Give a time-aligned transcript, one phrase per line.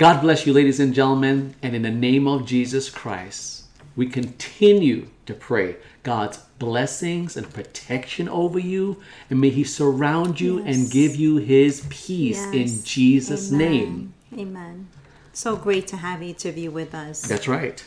[0.00, 1.54] God bless you, ladies and gentlemen.
[1.62, 3.64] And in the name of Jesus Christ,
[3.96, 9.02] we continue to pray God's blessings and protection over you.
[9.28, 10.74] And may He surround you Yes.
[10.74, 13.58] and give you His peace in Jesus' Amen.
[13.68, 14.14] name.
[14.38, 14.88] Amen.
[15.34, 17.20] So great to have each of you with us.
[17.20, 17.84] That's right.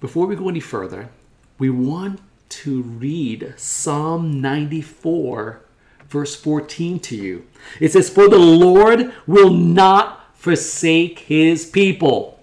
[0.00, 1.10] Before we go any further,
[1.58, 2.20] we want
[2.64, 5.60] to read Psalm 94,
[6.08, 7.46] verse 14 to you.
[7.80, 12.38] It says, For the Lord will not forsake his people.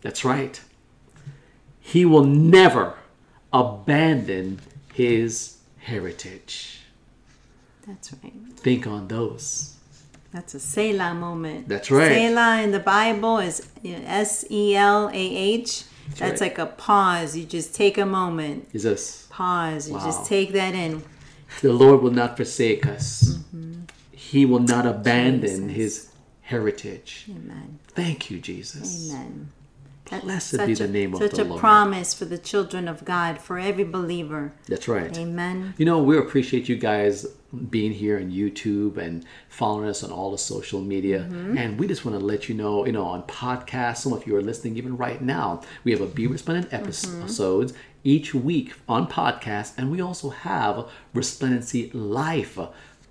[0.00, 0.60] That's right.
[1.80, 2.94] He will never
[3.52, 4.60] abandon
[4.94, 6.80] his heritage.
[7.86, 8.32] That's right.
[8.56, 9.76] Think on those.
[10.32, 11.68] That's a Selah moment.
[11.68, 12.08] That's right.
[12.12, 15.84] Selah in the Bible is S E L A H.
[16.16, 16.40] That's right.
[16.40, 17.36] like a pause.
[17.36, 18.68] You just take a moment.
[18.72, 19.88] Is this Pause.
[19.90, 20.04] You Wow.
[20.04, 21.02] just take that in.
[21.62, 23.38] the Lord will not forsake us.
[23.54, 23.82] Mm-hmm.
[24.12, 25.76] He will not abandon Jesus.
[25.76, 26.08] his
[26.44, 27.26] heritage.
[27.30, 27.78] Amen.
[27.88, 29.10] Thank you, Jesus.
[29.10, 29.50] Amen.
[30.22, 31.30] Blessed be such the a- name of God.
[31.30, 34.52] such a promise for the children of God, for every believer.
[34.68, 35.16] That's right.
[35.16, 35.72] Amen.
[35.78, 37.24] You know, we appreciate you guys
[37.70, 41.20] being here on YouTube and following us on all the social media.
[41.20, 41.56] Mm-hmm.
[41.56, 44.36] And we just want to let you know, you know, on podcasts, some of you
[44.36, 45.62] are listening even right now.
[45.84, 47.22] We have a Be Resplendent Mm-hmm.
[47.22, 47.72] episodes
[48.06, 52.58] each week on podcast, and we also have Resplendency Life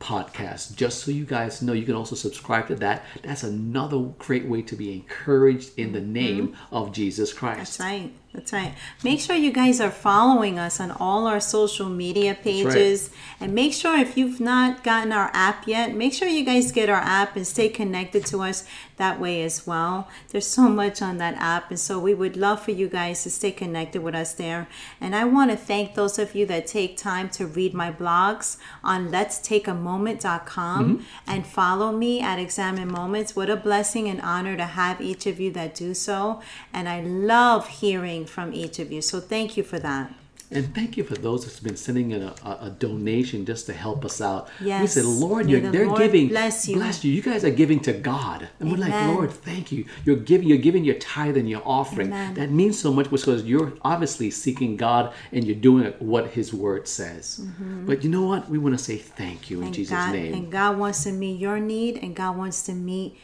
[0.04, 4.46] podcast just so you guys know you can also subscribe to that that's another great
[4.46, 7.60] way to be encouraged in the name of jesus christ Mm-hmm.
[7.60, 8.14] That's right.
[8.34, 8.74] That's right.
[9.04, 13.12] Make sure you guys are following us on all our social media pages.
[13.40, 16.90] And make sure if you've not gotten our app yet, make sure you guys get
[16.90, 18.66] our app and stay connected to us
[18.98, 20.08] that way as well.
[20.30, 21.70] There's so much on that app.
[21.70, 24.68] And so we would love for you guys to stay connected with us there.
[25.00, 28.58] And I want to thank those of you that take time to read my blogs
[28.84, 31.04] on let'stakeamoment.com mm-hmm.
[31.28, 33.36] and follow me at Examine Moments.
[33.36, 36.42] What a blessing and honor to have each of you that do so.
[36.74, 39.02] And I love hearing from each of you.
[39.02, 40.14] So thank you for that.
[40.52, 43.74] And thank you for those that's been sending in a, a, a donation just to
[43.74, 44.50] help us out.
[44.62, 44.82] Yes.
[44.82, 46.28] We said, Lord, you're, the they're Lord giving.
[46.28, 47.12] bless you." Bless you.
[47.12, 49.86] You guys are giving to God, and we're like, Lord, thank you.
[50.06, 50.48] You're giving.
[50.48, 52.08] You're giving your tithe and your offering.
[52.10, 52.36] Amen.
[52.36, 56.88] That means so much because you're obviously seeking God and you're doing what His Word
[56.88, 57.42] says.
[57.88, 58.48] But you know what?
[58.48, 59.74] We want to say thank you in Mm-hmm.
[59.74, 60.34] Jesus' God, name.
[60.36, 63.18] and God wants to meet your need, and God wants to meet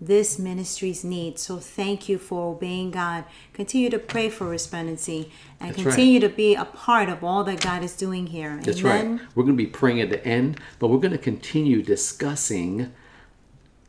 [0.00, 1.38] this ministry's need.
[1.38, 3.24] So thank you for obeying God.
[3.54, 5.90] Continue to pray for resplendency and That's right.
[5.92, 8.60] continue to be a part of all that God is doing here.
[8.62, 9.18] That's Amen.
[9.18, 9.26] right.
[9.34, 12.92] We're going to be praying at the end, but we're going to continue discussing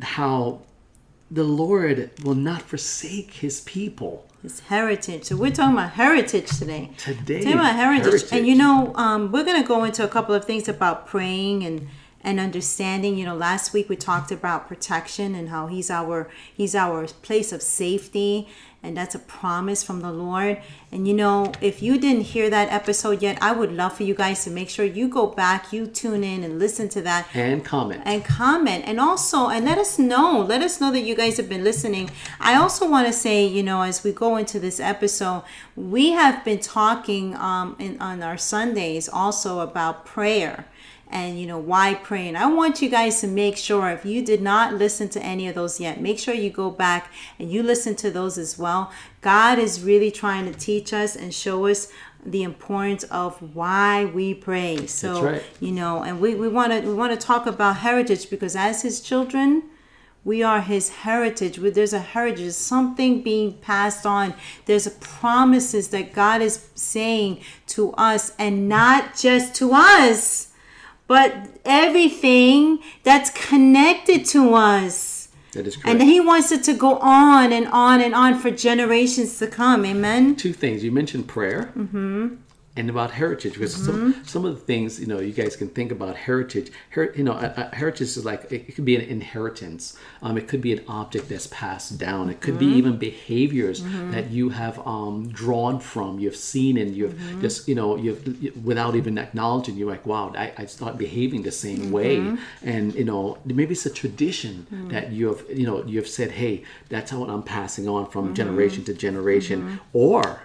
[0.01, 0.62] how
[1.29, 4.25] the Lord will not forsake His people.
[4.44, 5.25] It's heritage.
[5.25, 6.91] So we're talking about heritage today.
[6.97, 8.06] Today, Talking about heritage.
[8.06, 8.29] heritage.
[8.31, 11.63] And you know, um, we're going to go into a couple of things about praying
[11.66, 11.89] and
[12.28, 13.18] and understanding.
[13.18, 16.30] You know, last week we talked about protection and how he's our
[16.60, 18.48] he's our place of safety
[18.84, 20.62] and that's a promise from the Lord.
[20.92, 24.14] And you know, if you didn't hear that episode yet, I would love for you
[24.14, 27.66] guys to make sure you go back, you tune in and listen to that And
[27.66, 28.02] comment.
[28.06, 31.50] and comment and also and let us know let us know that you guys have
[31.50, 35.42] been listening i also want to say you know as we go into this episode
[35.76, 40.56] we have been talking um in, on our sundays also about prayer
[41.09, 44.41] and you know why praying i want you guys to make sure if you did
[44.41, 47.95] not listen to any of those yet make sure you go back and you listen
[47.95, 48.91] to those as well.
[49.22, 51.91] God is really trying to teach us and show us
[52.25, 54.88] the importance of why we pray.
[54.88, 55.44] So right.
[55.59, 59.01] you know and we want to we want to talk about heritage because as his
[59.01, 59.63] children
[60.24, 61.56] we are his heritage.
[61.56, 62.51] There's a heritage.
[62.51, 64.34] Something being passed on.
[64.66, 70.47] There's a promises that god is saying to us and not just to us
[71.07, 71.34] but
[71.66, 75.29] everything that's connected to us.
[75.53, 75.90] That is correct.
[75.90, 79.85] and he wants it to go on and on and on for generations to come.
[79.85, 80.35] Amen?
[80.35, 80.84] Two things.
[80.84, 82.35] You mentioned prayer mm-hmm.
[82.78, 83.54] And about heritage.
[83.54, 84.24] Because some, mm-hmm.
[84.24, 86.72] some of the things, you know, you guys can think about heritage.
[86.92, 89.98] Her, you know, a, a heritage is like, it, it could be an inheritance.
[90.22, 92.30] Um, it could be an object that's passed down.
[92.30, 92.78] It could be mm-hmm.
[92.78, 94.12] even behaviors mm-hmm.
[94.12, 98.22] that you have um, drawn from, you've seen and you've just, you know, you've,
[98.63, 102.38] without even acknowledging, you're like, wow, I, I start behaving the same way.
[102.63, 106.63] And, you know, maybe it's a tradition that you have, you know, you've said, hey,
[106.90, 109.80] that's how I'm passing on from generation to generation.
[109.94, 110.42] Or,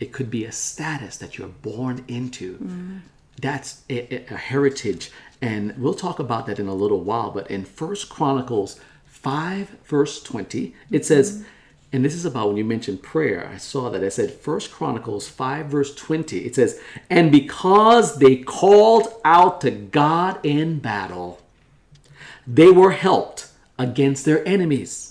[0.00, 3.00] it could be a status that you're born into.
[3.40, 5.10] That's a, a heritage,
[5.40, 7.30] and we'll talk about that in a little while.
[7.30, 11.44] But in First Chronicles five, verse twenty, it says,
[11.92, 13.48] and this is about when you mentioned prayer.
[13.52, 16.44] I saw that i said First Chronicles five, verse twenty.
[16.44, 21.40] It says, and because they called out to God in battle,
[22.46, 23.48] they were helped
[23.78, 25.09] against their enemies.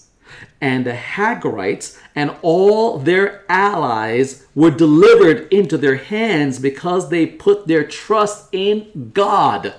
[0.62, 7.68] And the Hagarites and all their allies were delivered into their hands because they put
[7.68, 9.74] their trust in God.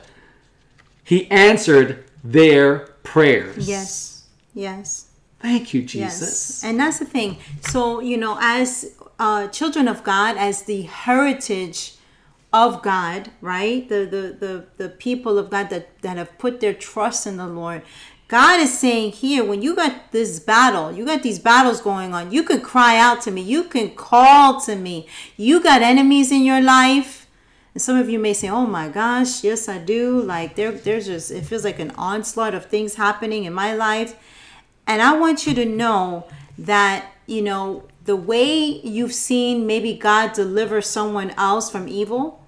[1.05, 3.69] He answered their prayers.
[3.69, 4.27] Yes.
[4.55, 5.09] Yes.
[5.41, 6.63] Thank you, Jesus.
[6.63, 6.65] Yes.
[6.65, 7.39] And that's the thing.
[7.63, 11.95] So, you know, as uh, children of God, as the heritage
[12.53, 13.89] of God, right?
[13.89, 17.47] The, the the the people of God that, that have put their trust in the
[17.47, 17.83] Lord.
[18.31, 22.31] God is saying here, when you got this battle, you got these battles going on,
[22.31, 25.09] you can cry out to me, you can call to me.
[25.37, 27.27] You got enemies in your life.
[27.75, 31.07] And some of you may say, "Oh my gosh, yes I do." Like there there's
[31.07, 34.15] just it feels like an onslaught of things happening in my life.
[34.87, 40.35] And I want you to know that, you know, the way you've seen maybe God
[40.35, 42.45] deliver someone else from evil,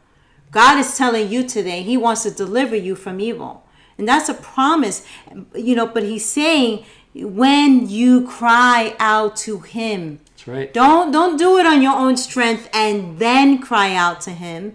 [0.53, 3.65] God is telling you today He wants to deliver you from evil.
[3.99, 5.07] And that's a promise,
[5.55, 6.85] you know, but He's saying
[7.15, 10.73] when you cry out to Him, That's right.
[10.73, 14.75] don't don't do it on your own strength and then cry out to him.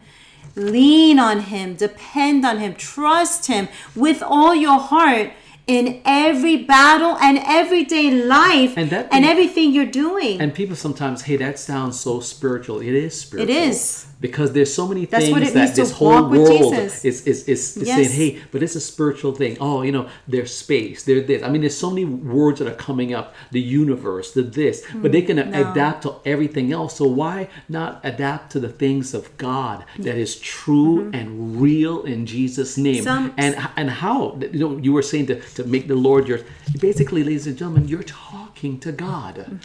[0.55, 5.31] Lean on him, depend on him, trust him with all your heart
[5.67, 10.41] in every battle and everyday life And that- and everything you're doing.
[10.41, 12.79] And people sometimes, hey, that sounds so spiritual.
[12.79, 13.55] It is spiritual.
[13.55, 14.05] is.
[14.19, 17.95] Because there's so many That's things that this whole world is, is, is, is Yes.
[17.97, 19.57] saying, hey, but it's a spiritual thing.
[19.61, 21.43] Oh, you know, there's space, there's this.
[21.43, 25.11] I mean, there's so many words that are coming up the universe, the this, but
[25.11, 25.43] they can no.
[25.71, 26.97] adapt to everything else.
[26.97, 32.25] So why not adapt to the things of God that is true and real in
[32.25, 33.03] Jesus' name?
[33.03, 33.03] Mm-hmm.
[33.03, 34.39] Some- and and how?
[34.51, 36.39] You know, you were saying to, to make the Lord your,
[36.79, 39.59] basically, ladies and gentlemen, you're talking to God.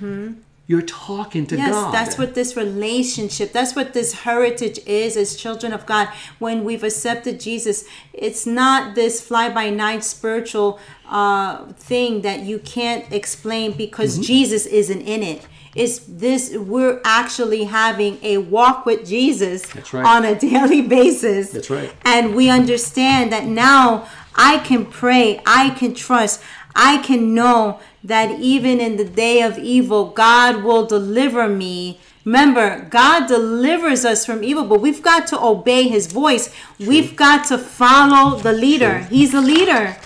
[0.66, 1.66] You're talking to Mm-hmm.
[1.72, 6.08] Yes, that's what this relationship, that's what this heritage is as children of God.
[6.38, 10.78] When we've accepted Jesus, it's not this fly by night spiritual
[11.08, 14.22] uh, thing that you can't explain because Mm-hmm.
[14.22, 15.46] Jesus isn't in it.
[15.74, 20.04] It's this, we're actually having a walk with Jesus right.
[20.04, 21.50] on a daily basis.
[21.50, 21.92] That's right.
[22.04, 26.42] And we understand that now I can pray, I can trust,
[26.74, 32.00] I can know that even in the day of evil, God will deliver me.
[32.24, 36.54] Remember, God delivers us from evil, but we've got to obey his voice.
[36.78, 39.00] We've got to follow the leader.
[39.00, 39.16] True.
[39.16, 39.96] He's the leader.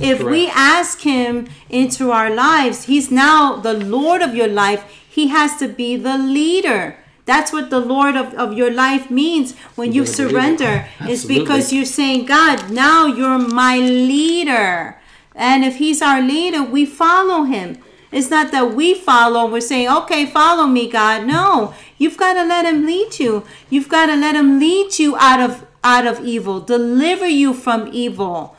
[0.00, 4.84] if we ask him into our lives, he's now the Lord of your life.
[5.08, 6.96] He has to be the leader.
[7.24, 10.06] That's what the Lord of, of your life means when you it.
[10.06, 10.86] surrender.
[11.00, 15.00] It's because you're saying, God, now you're my leader.
[15.34, 17.78] And if he's our leader, we follow him.
[18.10, 21.26] It's not that we follow, we're saying, okay, follow me, God.
[21.26, 23.44] No, you've got to let him lead you.
[23.70, 27.88] You've got to let him lead you out of out of evil, deliver you from
[27.92, 28.54] evil.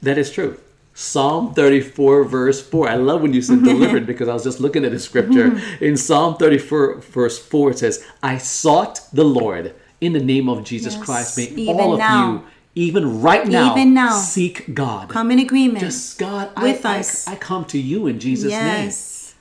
[0.00, 0.60] That is true.
[0.94, 2.88] Psalm 34, verse 4.
[2.88, 5.50] I love when you said delivered because I was just looking at the scripture.
[5.50, 5.84] Mm-hmm.
[5.84, 10.64] In Psalm 34, verse 4, it says, I sought the Lord in the name of
[10.64, 11.38] Jesus Yes, Christ.
[11.38, 12.32] May all of now.
[12.32, 12.44] you,
[12.74, 14.12] even right now, Even now.
[14.18, 15.08] seek God.
[15.08, 15.80] Come in agreement.
[15.80, 17.26] just God, with I, I- us.
[17.28, 18.84] I, come to you in Jesus' name.
[18.84, 19.34] yes.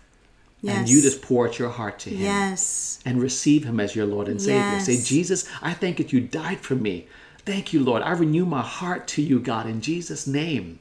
[0.64, 0.78] Yes.
[0.78, 2.22] And you just pour out your heart to Him.
[2.22, 3.00] Yes.
[3.04, 4.60] and receive him as your Lord and Savior.
[4.60, 4.86] Yes.
[4.86, 7.08] Say, Jesus, I thank you that you died for me.
[7.40, 8.04] Thank you, Lord.
[8.04, 10.78] I renew my heart to you, God, in Jesus' name.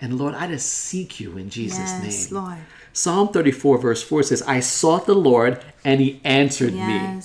[0.00, 2.42] And Lord, I just seek you in Jesus' Yes, name.
[2.42, 2.58] Lord.
[2.92, 7.20] Psalm 34, verse 4 says, I sought the Lord and he answered me.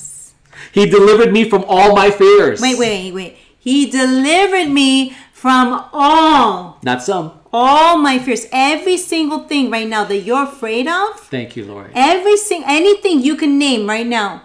[0.71, 2.59] He delivered me from all my fears.
[2.61, 3.38] Wait, wait, wait.
[3.59, 7.33] He delivered me from all, Not some.
[7.53, 8.45] all my fears.
[8.51, 11.91] Every single thing right now that you're afraid of, Thank you, Lord.
[11.93, 14.43] every sing anything you can name right now.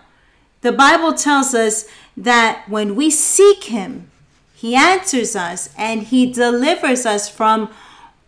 [0.61, 4.11] The Bible tells us that when we seek him,
[4.55, 7.71] he answers us and he delivers us from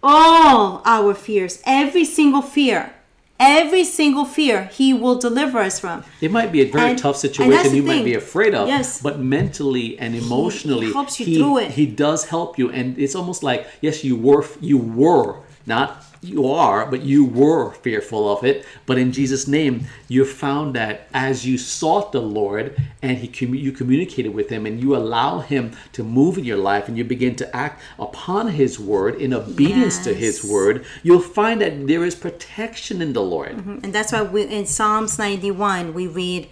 [0.06, 1.60] all our fears.
[1.66, 2.92] Every single fear.
[3.38, 6.04] Every single fear he will deliver us from.
[6.22, 9.02] It might be a very And- tough situation you might be afraid of, Yes.
[9.02, 11.70] but mentally and emotionally, helps you he, through it.
[11.72, 16.46] he does help you, and it's almost like yes, you were you were not you
[16.52, 18.64] are, but you were fearful of it.
[18.84, 23.72] But in Jesus' name, you found that as you sought the Lord and he you
[23.72, 27.36] communicated with him, and you allow him to move in your life, and you begin
[27.36, 32.14] to act upon His word in obedience to His word, you'll find that there is
[32.14, 33.56] protection in the Lord.
[33.56, 33.78] Mm-hmm.
[33.84, 36.48] And that's why we in Psalms 91 we read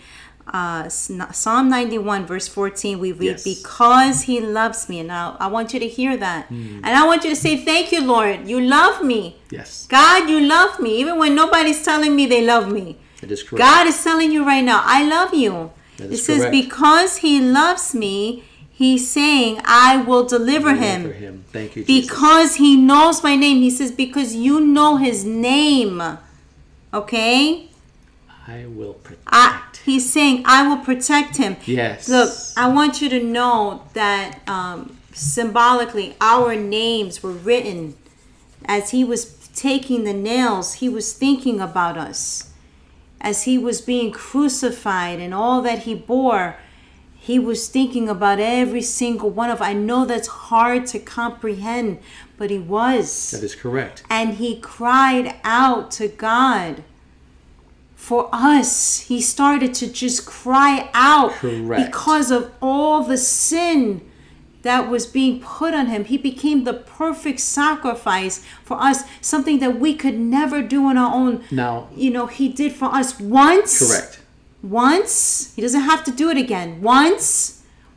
[0.46, 3.44] uh, Psalm 91 verse 14 we read Yes.
[3.44, 6.76] because he loves me and now I want you to hear that Hmm.
[6.84, 10.40] and I want you to say thank you Lord you love me Yes, God you
[10.40, 13.58] love me even when nobody's telling me they love me that is correct.
[13.58, 16.52] God is telling you right now I love you That it says correct.
[16.52, 21.44] because he loves me he's saying I will deliver him him.
[21.52, 22.06] Thank you, Jesus.
[22.06, 26.02] because he knows my name he says because you know his name
[26.92, 27.68] Okay?
[28.46, 29.26] I will protect.
[29.26, 31.56] I, he's saying, I will protect him.
[31.66, 32.08] Yes.
[32.08, 37.96] Look, I want you to know that um, symbolically, our names were written
[38.66, 42.50] as he was taking the nails, he was thinking about us.
[43.20, 46.56] As he was being crucified and all that he bore,
[47.14, 52.00] he was thinking about every single one of I know that's hard to comprehend,
[52.36, 53.30] but he was.
[53.30, 54.02] that is correct.
[54.10, 56.84] and he cried out to God
[58.04, 59.00] for us.
[59.10, 61.86] He started to just cry out Correct.
[61.86, 64.02] because of all the sin
[64.62, 66.04] that was being put on him.
[66.04, 71.14] He became the perfect sacrifice for us, something that we could never do on our
[71.14, 71.44] own.
[71.50, 73.78] Now, You know, he did for us once.
[73.78, 74.20] correct.
[74.62, 75.52] Once.
[75.56, 76.80] He doesn't have to do it again.
[76.82, 77.53] Once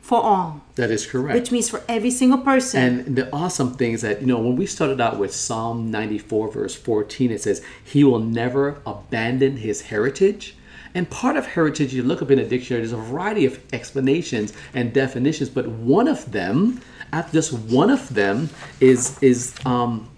[0.08, 1.34] for all, That is correct.
[1.38, 2.82] which means for every single person.
[2.82, 6.50] And the awesome thing is that, you know, when we started out with Psalm 94,
[6.50, 10.56] verse 14, it says, He will never abandon his heritage.
[10.94, 14.54] And part of heritage, you look up in a dictionary, there's a variety of explanations
[14.72, 16.80] and definitions, but one of them,
[17.12, 18.48] at just one of them,
[18.80, 20.08] is is um,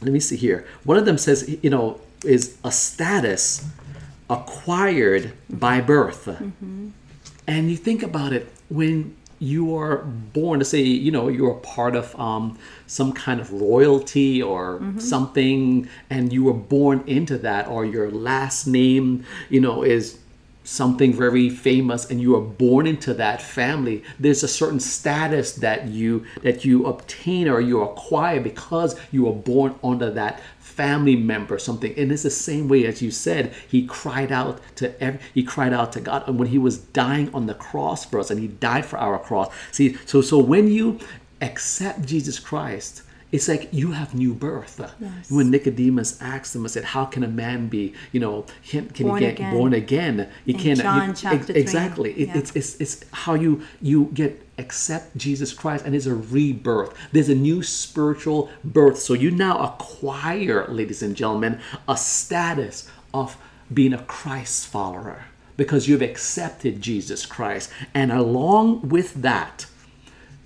[0.00, 0.64] let me see here.
[0.84, 3.66] One of them says, you know, is a status
[4.30, 6.28] acquired by birth.
[7.46, 9.98] And you think about it when you are
[10.32, 14.80] born to say, you know, you're a part of um, some kind of royalty or
[14.98, 20.18] something, and you were born into that, or your last name, you know, is
[20.64, 25.88] something very famous and you were born into that family there's a certain status that
[25.88, 30.40] you that you obtain or you acquire because you were born under that
[30.74, 31.94] family member something.
[31.96, 35.72] And it's the same way as you said he cried out to every, he cried
[35.72, 38.48] out to god and when he was dying on the cross for us and he
[38.48, 39.52] died for our cross.
[39.72, 40.98] See so so when you
[41.40, 43.02] accept jesus christ
[43.34, 44.74] it's like you have new birth.
[45.00, 45.30] Yes.
[45.36, 49.06] When Nicodemus asked him, I said, "How can a man be, you know, can, can
[49.08, 49.52] Born he get again.
[49.56, 50.16] born again?
[50.44, 52.10] You can't." John you- chapter ex- exactly.
[52.12, 52.38] It, Yeah.
[52.38, 53.52] It's it's it's how you
[53.90, 54.32] you get
[54.64, 56.92] accept Jesus Christ, and it's a rebirth.
[57.12, 58.98] There's a new spiritual birth.
[59.00, 63.36] So you now acquire, ladies and gentlemen, a status of
[63.72, 65.24] being a Christ follower
[65.56, 69.66] because you've accepted Jesus Christ, and along with that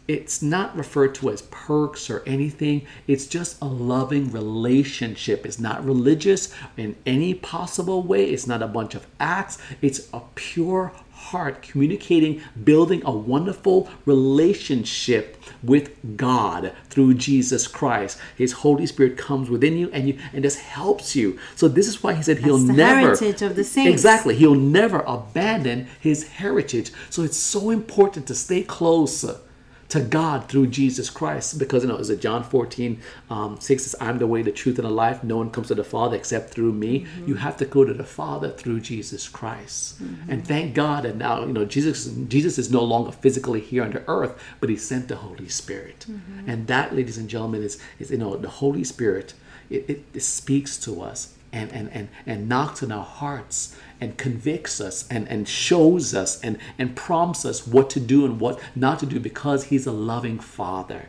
[0.08, 2.86] it's not referred to as perks or anything.
[3.06, 5.44] It's just a loving relationship.
[5.44, 8.30] It's not religious in any possible way.
[8.30, 9.58] It's not a bunch of acts.
[9.82, 18.18] It's a pure heart communicating, building a wonderful relationship with God through Jesus Christ.
[18.36, 21.38] His Holy Spirit comes within you and you and just helps you.
[21.54, 23.90] So this is why he said he'll never heritage of the saints.
[23.90, 24.36] Exactly.
[24.36, 26.92] He'll never abandon his heritage.
[27.10, 29.22] So it's so important to stay close
[29.88, 31.59] to God through Jesus Christ.
[31.59, 34.78] Because you know is it John 14 um, 6 says I'm the way the truth
[34.78, 35.25] and the life.
[35.25, 37.00] No one comes to the father except through me.
[37.00, 37.28] Mm-hmm.
[37.28, 40.02] You have to go to the father through Jesus Christ.
[40.02, 40.30] Mm-hmm.
[40.30, 43.92] And thank God and now you know Jesus Jesus is no longer physically here on
[43.92, 46.07] the earth but he sent the Holy Spirit.
[46.09, 46.50] Mm-hmm.
[46.50, 49.35] And that ladies and gentlemen is is you know the Holy Spirit
[49.71, 54.17] it, it, it speaks to us and, and, and, and knocks on our hearts and
[54.17, 58.61] convicts us and, and shows us and, and prompts us what to do and what
[58.75, 61.09] not to do because he's a loving father.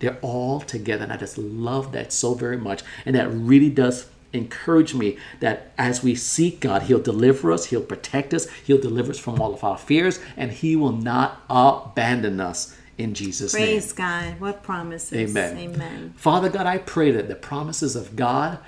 [0.00, 1.04] They're all together.
[1.04, 2.82] And I just love that so very much.
[3.04, 7.82] And that really does encourage me that as we seek God, He'll deliver us, He'll
[7.82, 12.40] protect us, He'll deliver us from all of our fears, and He will not abandon
[12.40, 13.64] us in Jesus' name.
[13.64, 14.40] Praise God.
[14.40, 15.30] What promises.
[15.30, 15.58] Amen.
[15.58, 16.14] Amen.
[16.16, 18.58] Father God, I pray that the promises of God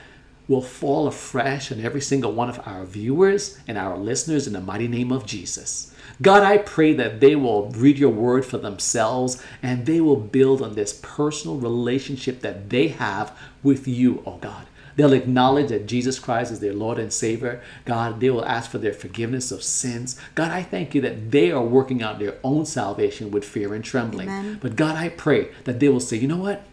[0.48, 4.60] will fall afresh on every single one of our viewers and our listeners in the
[4.60, 5.94] mighty name of Jesus.
[6.20, 10.60] God, I pray that they will read your word for themselves and they will build
[10.60, 14.66] on this personal relationship that they have with you, oh God.
[14.94, 17.62] They'll acknowledge that Jesus Christ is their Lord and Savior.
[17.84, 20.20] God, they will ask for their forgiveness of sins.
[20.34, 23.82] God, I thank you that they are working out their own salvation with fear and
[23.82, 24.28] trembling.
[24.28, 24.58] Amen.
[24.60, 26.64] But God, I pray that they will say, you know what?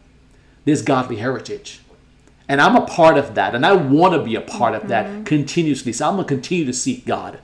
[0.65, 1.79] This godly heritage.
[2.49, 3.55] And I'm a part of that.
[3.55, 5.23] And I want to be a part of that mm-hmm.
[5.23, 5.93] continuously.
[5.93, 7.39] So I'm going to continue to seek God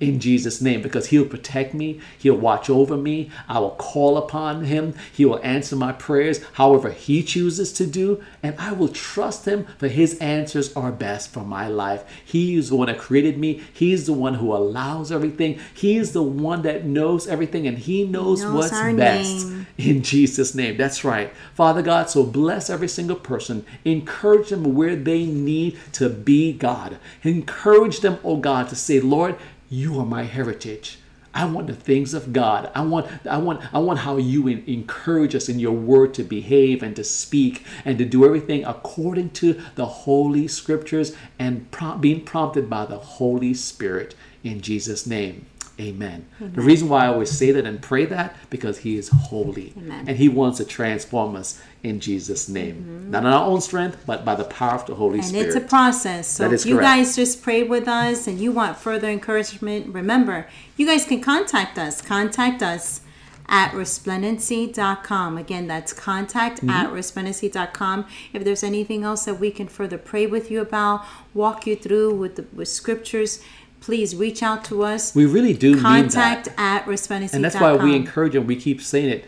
[0.00, 2.00] in Jesus' name because He'll protect me.
[2.18, 3.30] He'll watch over me.
[3.48, 4.94] I will call upon Him.
[5.12, 8.22] He will answer my prayers however He chooses to do.
[8.42, 12.04] And I will trust Him for His answers are best for my life.
[12.24, 13.62] He is the one that created me.
[13.72, 15.58] He's the one who allows everything.
[15.74, 19.66] He is the one that knows everything and He knows, knows what's best name.
[19.78, 20.76] in Jesus' name.
[20.76, 21.32] That's right.
[21.54, 23.64] Father God, so bless every single person.
[23.84, 26.98] Encourage them where they need to be, God.
[27.22, 29.36] Encourage them, oh God, to say, Lord,
[29.68, 30.98] you are my heritage.
[31.34, 32.70] I want the things of God.
[32.74, 36.24] I want, I want, I want how you en- encourage us in your word to
[36.24, 41.66] behave and to speak and to do everything according to the holy scriptures and
[42.00, 45.44] being prompted by the Holy Spirit in Jesus' name.
[45.78, 46.26] Amen.
[46.40, 50.06] The reason why I always say that and pray that because He is holy Amen.
[50.08, 54.24] and He wants to transform us in Jesus' name, not in our own strength, but
[54.24, 55.46] by the power of the Holy And Spirit.
[55.48, 56.28] And it's a process.
[56.28, 56.86] So That if you correct.
[56.96, 60.46] guys just prayed with us and you want further encouragement, remember,
[60.78, 62.00] you guys can contact us.
[62.00, 63.02] Contact us
[63.48, 65.38] at resplendency.com.
[65.38, 66.70] Again, that's contact Mm-hmm.
[66.70, 68.06] at resplendency.com.
[68.32, 71.04] If there's anything else that we can further pray with you about,
[71.34, 73.40] walk you through with the with scriptures,
[73.80, 75.14] please reach out to us.
[75.14, 76.58] we really do mean Contact that.
[76.58, 77.36] at resplendency.com.
[77.36, 79.24] And that's why we encourage and we keep saying it.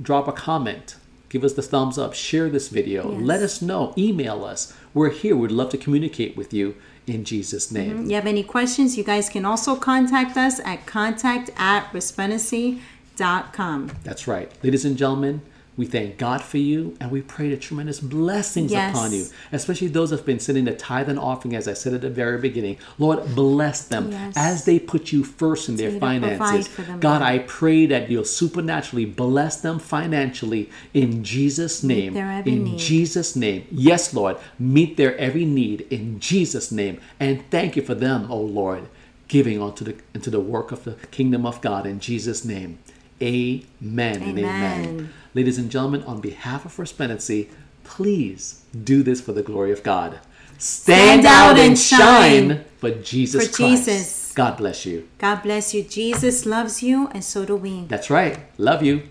[0.00, 0.96] Drop a comment.
[1.28, 2.14] Give us the thumbs up.
[2.14, 3.12] Share this video.
[3.12, 3.20] Yes.
[3.20, 3.92] Let us know.
[3.98, 4.72] Email us.
[4.94, 5.36] We're here.
[5.36, 6.76] We'd love to communicate with you
[7.08, 7.76] in Jesus' mm-hmm.
[7.76, 8.06] name.
[8.06, 13.92] you have any questions, you guys can also contact us at contact at resplendency.com.
[14.04, 14.50] That's right.
[14.62, 15.42] Ladies and gentlemen,
[15.78, 18.94] we thank God for you and we pray the tremendous blessings Yes.
[18.94, 21.94] upon you, especially those that have been sending the tithe and offering, as I said
[21.94, 22.76] at the very beginning.
[22.98, 24.34] Lord, bless them Yes.
[24.36, 26.66] as they put you first in their finances.
[26.76, 27.32] them, God, Lord.
[27.32, 32.12] I pray that you'll supernaturally bless them financially in Jesus' name.
[32.12, 32.78] their every in need.
[32.78, 33.64] Jesus' name.
[33.70, 36.98] Yes, Lord, meet their every need in Jesus' name.
[37.20, 38.88] And thank you for them, oh Lord,
[39.28, 42.78] giving onto the into the work of the kingdom of God in Jesus' name.
[43.22, 45.08] Amen, and amen.
[45.38, 47.48] Ladies and gentlemen, on behalf of Resplendency,
[47.84, 50.18] please do this for the glory of God.
[50.58, 53.84] Stand, out and shine for Jesus For Christ.
[53.84, 54.32] Jesus.
[54.34, 55.08] God bless you.
[55.18, 55.84] God bless you.
[55.84, 57.84] Jesus loves you, and so do we.
[57.84, 58.36] That's right.
[58.58, 59.02] Love you.